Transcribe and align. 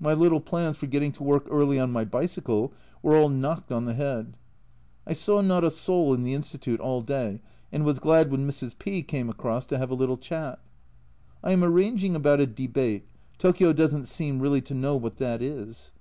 My 0.00 0.12
little 0.12 0.40
plans 0.40 0.76
for 0.76 0.88
getting 0.88 1.12
to 1.12 1.22
work 1.22 1.46
early 1.48 1.78
on 1.78 1.92
my 1.92 2.04
bicycle 2.04 2.72
were 3.00 3.16
all 3.16 3.28
knocked 3.28 3.70
on 3.70 3.84
the 3.84 3.94
head. 3.94 4.36
I 5.06 5.12
saw 5.12 5.40
not 5.40 5.62
a 5.62 5.70
soul 5.70 6.12
in 6.14 6.24
the 6.24 6.34
Institute 6.34 6.80
all 6.80 7.00
day, 7.00 7.40
and 7.70 7.84
was 7.84 8.00
glad 8.00 8.32
when 8.32 8.44
Mrs. 8.44 8.76
P 8.76 9.02
came 9.04 9.30
across 9.30 9.66
to 9.66 9.78
have 9.78 9.92
a 9.92 9.94
little 9.94 10.16
chat. 10.16 10.58
I 11.44 11.52
am 11.52 11.62
arranging 11.62 12.16
about 12.16 12.40
a 12.40 12.46
Debate, 12.48 13.04
Tokio 13.38 13.72
doesn't 13.72 14.08
seem 14.08 14.40
really 14.40 14.62
to 14.62 14.74
know 14.74 14.96
what 14.96 15.18
that 15.18 15.40
is 15.40 15.92